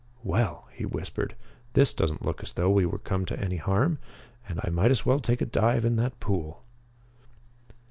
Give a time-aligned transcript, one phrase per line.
[0.23, 1.35] "Well," he whispered,
[1.73, 3.99] "this doesn't look as though we would come to any harm.
[4.49, 6.63] And I might as well take a dive in that pool."